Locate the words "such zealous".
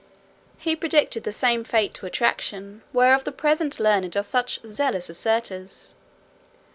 4.23-5.11